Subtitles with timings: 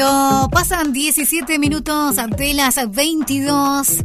[0.00, 4.02] Pasan 17 minutos ante las 22,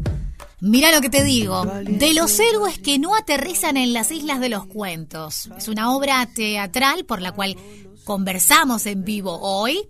[0.59, 4.49] mira lo que te digo, de los héroes que no aterrizan en las islas de
[4.49, 5.49] los cuentos.
[5.57, 7.55] Es una obra teatral por la cual
[8.03, 9.87] conversamos en vivo hoy,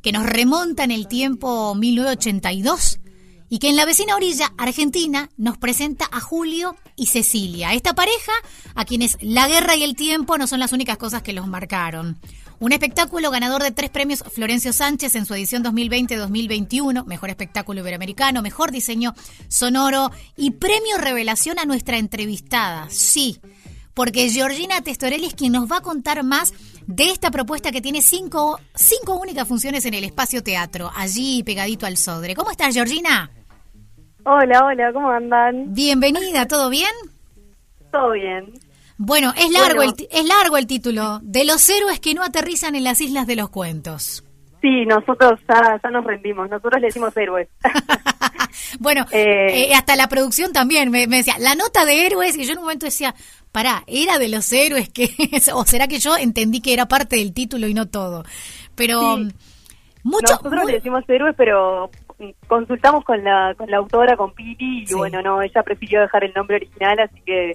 [0.00, 3.00] que nos remonta en el tiempo 1982
[3.52, 8.32] y que en la vecina orilla, Argentina, nos presenta a Julio y Cecilia, esta pareja
[8.74, 12.18] a quienes la guerra y el tiempo no son las únicas cosas que los marcaron.
[12.60, 18.40] Un espectáculo ganador de tres premios Florencio Sánchez en su edición 2020-2021, mejor espectáculo iberoamericano,
[18.40, 19.14] mejor diseño
[19.48, 22.88] sonoro y premio revelación a nuestra entrevistada.
[22.88, 23.38] Sí,
[23.92, 26.54] porque Georgina Testorelli es quien nos va a contar más
[26.86, 31.84] de esta propuesta que tiene cinco, cinco únicas funciones en el espacio teatro, allí pegadito
[31.84, 32.34] al Sodre.
[32.34, 33.30] ¿Cómo estás, Georgina?
[34.24, 35.74] Hola, hola, ¿cómo andan?
[35.74, 36.90] Bienvenida, ¿todo bien?
[37.90, 38.52] Todo bien.
[38.96, 42.84] Bueno, es largo, El, es largo el título, de los héroes que no aterrizan en
[42.84, 44.22] las islas de los cuentos.
[44.60, 47.48] Sí, nosotros ya, nos rendimos, nosotros le decimos héroes.
[48.78, 52.52] bueno, eh, eh, hasta la producción también me, decía, la nota de héroes, y yo
[52.52, 53.16] en un momento decía,
[53.50, 55.10] pará, ¿era de los héroes que
[55.52, 58.22] o será que yo entendí que era parte del título y no todo?
[58.76, 59.18] Pero
[60.04, 60.34] mucho...
[60.34, 61.90] Nosotros le decimos héroes, pero
[62.46, 66.32] consultamos con la, con la autora, con Piri, y bueno, no, ella prefirió dejar el
[66.34, 67.52] nombre original, así que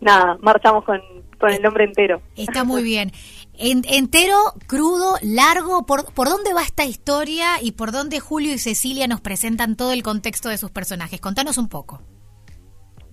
[0.00, 1.00] nada, marchamos con,
[1.38, 2.20] con el nombre entero.
[2.36, 3.12] Está muy bien.
[3.58, 4.36] entero,
[4.66, 9.20] crudo, largo, ¿por, ¿por dónde va esta historia y por dónde Julio y Cecilia nos
[9.20, 11.20] presentan todo el contexto de sus personajes?
[11.20, 12.00] Contanos un poco.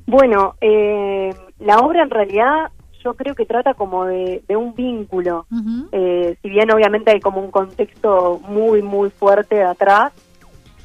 [0.08, 2.72] Bueno, eh, la obra en realidad
[3.04, 5.46] yo creo que trata como de, un vínculo,
[5.92, 10.12] eh, si bien obviamente hay como un contexto muy, muy fuerte atrás,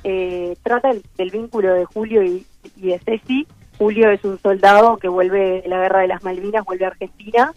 [0.05, 3.47] eh, trata del vínculo de Julio y, y de Ceci,
[3.81, 7.55] Julio es un soldado que vuelve de la guerra de las Malvinas, vuelve a Argentina,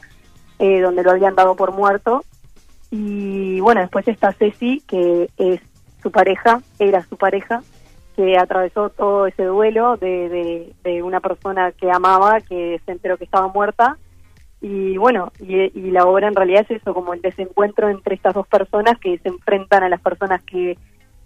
[0.58, 2.24] eh, donde lo habían dado por muerto.
[2.92, 5.60] Y bueno, después está Ceci, que es
[6.02, 7.62] su pareja, era su pareja,
[8.16, 13.26] que atravesó todo ese duelo de, de, una persona que amaba, que se enteró que
[13.26, 13.98] estaba muerta.
[14.62, 18.48] Y bueno, y, la obra en realidad es eso, como el desencuentro entre estas dos
[18.48, 20.78] personas que se enfrentan a las personas que,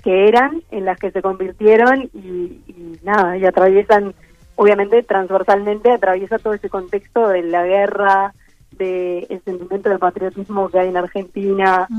[0.08, 4.14] que eran, en las que se convirtieron y, y nada, y atraviesan
[4.56, 8.34] obviamente transversalmente atraviesa todo ese contexto de la guerra,
[8.72, 11.90] de el sentimiento de patriotismo que hay en Argentina,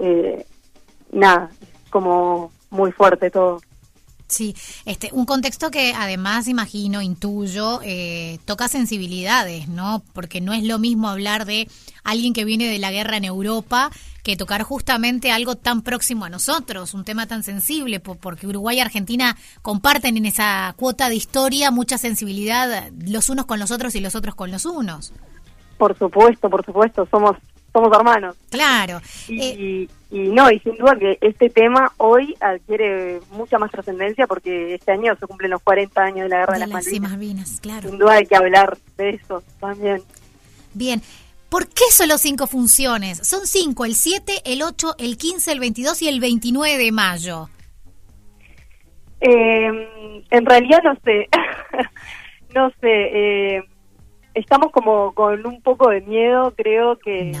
[0.00, 0.46] eh,
[1.12, 1.50] nada,
[1.90, 3.60] como muy fuerte todo.
[4.28, 10.02] Sí, este, un contexto que además imagino, intuyo, eh, toca sensibilidades, ¿no?
[10.12, 11.66] Porque no es lo mismo hablar de
[12.04, 13.90] alguien que viene de la guerra en Europa
[14.22, 18.80] que tocar justamente algo tan próximo a nosotros, un tema tan sensible, porque Uruguay y
[18.80, 24.00] Argentina comparten en esa cuota de historia mucha sensibilidad los unos con los otros y
[24.00, 25.14] los otros con los unos.
[25.78, 27.38] Por supuesto, por supuesto, somos
[27.72, 28.36] somos hermanos.
[28.50, 29.00] Claro.
[29.28, 34.26] Y, eh, y, no, y sin duda que este tema hoy adquiere mucha más trascendencia
[34.26, 37.60] porque este año se cumplen los 40 años de la Guerra de, las, Malvinas.
[37.60, 37.90] claro.
[37.90, 40.02] Sin duda hay que hablar de eso también.
[40.74, 41.02] Bien.
[41.48, 43.26] ¿Por qué solo cinco funciones?
[43.26, 47.48] Son cinco, el 7, el 8, el 15, el 22 y el 29 de mayo.
[49.20, 51.28] Eh, en realidad no sé,
[52.54, 53.62] no sé, eh,
[54.38, 57.32] estamos como con un poco de miedo, creo que...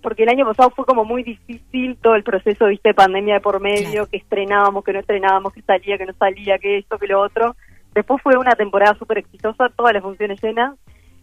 [0.00, 3.60] Porque el año pasado fue como muy difícil todo el proceso, viste, pandemia de por
[3.60, 7.20] medio, que estrenábamos, que no estrenábamos, que salía, que no salía, que esto, que lo
[7.20, 7.54] otro.
[7.94, 10.76] Después fue una temporada súper exitosa, todas las funciones llenas.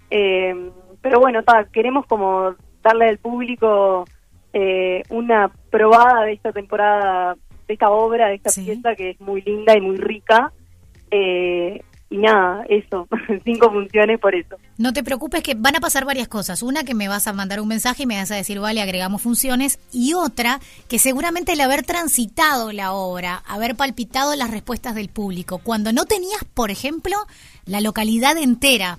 [0.09, 0.71] Eh,
[1.01, 1.41] pero bueno,
[1.73, 4.05] queremos como darle al público
[4.53, 7.35] eh, una probada de esta temporada,
[7.67, 10.53] de esta obra, de esta pieza que es muy linda y muy rica.
[11.11, 13.07] Eh, y nada, eso,
[13.43, 14.55] cinco funciones por eso.
[14.77, 16.63] No te preocupes que van a pasar varias cosas.
[16.63, 19.21] Una que me vas a mandar un mensaje y me vas a decir, vale, agregamos
[19.21, 19.79] funciones.
[19.91, 25.59] Y otra que seguramente el haber transitado la obra, haber palpitado las respuestas del público,
[25.59, 27.15] cuando no tenías, por ejemplo,
[27.65, 28.97] la localidad entera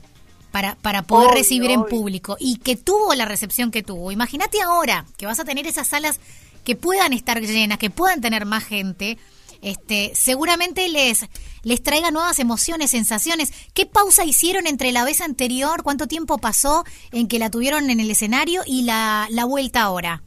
[0.52, 4.12] para, para poder recibir en público y que tuvo la recepción que tuvo.
[4.12, 6.20] Imagínate ahora que vas a tener esas salas
[6.64, 9.18] que puedan estar llenas, que puedan tener más gente
[9.62, 11.28] este, seguramente les,
[11.62, 13.52] les traiga nuevas emociones, sensaciones.
[13.74, 15.82] ¿Qué pausa hicieron entre la vez anterior?
[15.82, 20.22] ¿Cuánto tiempo pasó en que la tuvieron en el escenario y la, la vuelta ahora?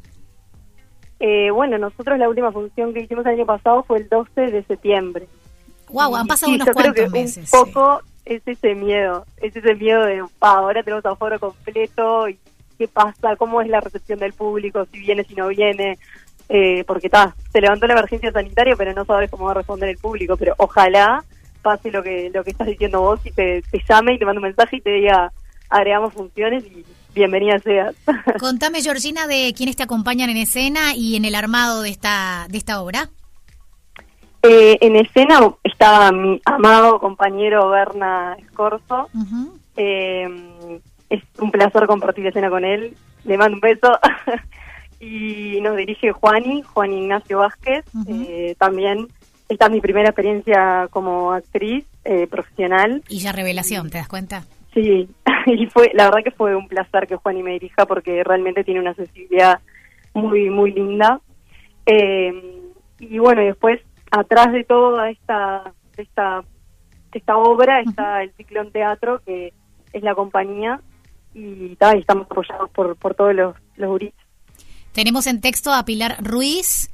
[1.20, 4.64] Eh, bueno, nosotros la última función que hicimos el año pasado fue el 12 de
[4.64, 5.28] septiembre.
[5.90, 7.50] Wow, han pasado unos cuantos meses.
[7.54, 12.38] Un poco es ese miedo, es ese miedo de ahora tenemos aforo completo y
[12.78, 15.98] qué pasa, cómo es la recepción del público, si viene, si no viene
[16.50, 19.90] eh, porque está, se levantó la emergencia sanitaria, pero no sabes cómo va a responder
[19.90, 21.24] el público, pero ojalá
[21.62, 24.44] pase lo que lo que estás diciendo vos y te, llame y te mande un
[24.44, 25.32] mensaje y te diga,
[25.70, 26.86] agregamos funciones y
[27.16, 27.96] bienvenida seas.
[28.40, 32.58] Contame, Georgina, de quiénes te acompañan en escena y en el armado de esta, de
[32.58, 33.10] esta obra.
[34.44, 39.10] Eh, en escena está mi amado compañero Berna Escorzo.
[39.78, 40.28] Eh,
[41.10, 42.96] es un placer compartir escena con él.
[43.24, 43.88] Le mando un beso.
[45.04, 47.86] y nos dirige Juani, Juan Ignacio Vázquez.
[48.08, 49.08] Eh, también
[49.50, 51.86] esta es mi primera experiencia como actriz
[52.30, 53.04] profesional.
[53.10, 54.44] Y ya revelación, ¿te das cuenta?
[54.74, 55.08] Sí,
[55.46, 58.80] y fue, la verdad que fue un placer que Juani me dirija porque realmente tiene
[58.80, 59.60] una sensibilidad
[60.14, 61.20] muy, muy linda.
[61.86, 63.82] y bueno, y después
[64.14, 66.44] atrás de toda esta, esta,
[67.12, 69.54] esta obra está el Ciclón Teatro, que
[69.92, 70.80] es la compañía,
[71.34, 73.90] y, estamos apoyados por, por todos los, los
[74.94, 76.90] Tenemos en texto a Pilar Ruiz,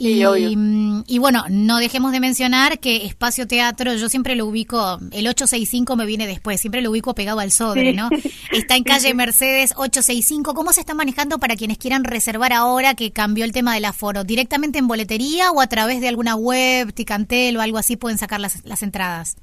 [0.00, 0.24] y,
[0.56, 5.26] mm, y, bueno, no dejemos de mencionar que Espacio Teatro, yo siempre lo ubico, el
[5.26, 8.08] 865 me viene después, siempre lo ubico pegado al Sodre, ¿no?
[8.52, 10.54] Está en calle Mercedes 865.
[10.54, 14.22] ¿Cómo se está manejando para quienes quieran reservar ahora que cambió el tema del aforo?
[14.22, 18.38] ¿Directamente en boletería o a través de alguna web, Ticantel o algo así pueden sacar
[18.38, 19.36] las, las entradas?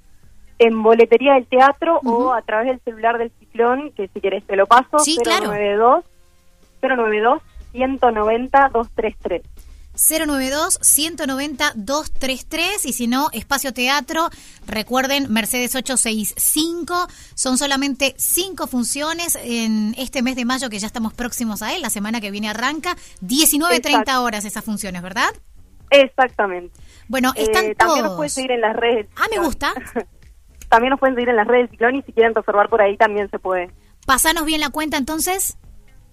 [0.58, 4.56] En boletería del teatro o a través del celular del ciclón, que si querés te
[4.56, 6.06] lo paso, sí, 092
[6.82, 7.42] 092
[7.76, 9.42] 190 233.
[9.96, 14.30] 092-190-233 y si no, Espacio Teatro,
[14.68, 21.14] recuerden, Mercedes 865, son solamente cinco funciones en este mes de mayo que ya estamos
[21.14, 25.30] próximos a él, la semana que viene arranca, 19-30 horas esas funciones, ¿verdad?
[25.90, 26.78] Exactamente.
[27.08, 27.78] Bueno, eh, están todos.
[27.78, 29.08] También nos pueden seguir en las redes.
[29.16, 29.72] Ah, me gusta.
[30.70, 33.30] también nos pueden seguir en las redes Ciclón y si quieren reservar por ahí también
[33.30, 33.72] se puede.
[34.06, 35.58] Pasanos bien la cuenta entonces.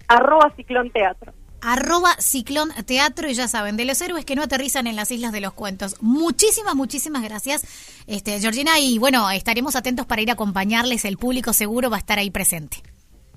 [0.07, 1.33] Arroba Ciclón Teatro
[1.63, 5.31] arroba Ciclón Teatro y ya saben, de los héroes que no aterrizan en las islas
[5.31, 5.97] de los cuentos.
[6.01, 7.65] Muchísimas, muchísimas gracias,
[8.07, 11.99] este, Georgina, y bueno, estaremos atentos para ir a acompañarles, el público seguro va a
[11.99, 12.77] estar ahí presente.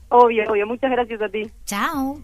[0.09, 1.43] Obvio, obvio, muchas gracias a ti.
[1.65, 2.21] Chao.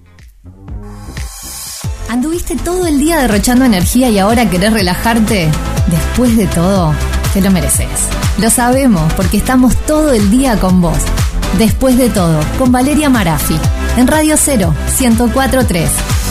[2.08, 5.50] ¿Anduviste todo el día derrochando energía y ahora querés relajarte?
[5.86, 6.94] Después de todo,
[7.32, 8.08] te lo mereces.
[8.38, 10.98] Lo sabemos porque estamos todo el día con vos.
[11.58, 13.56] Después de todo, con Valeria Marafi,
[13.96, 16.21] en Radio 0, 1043.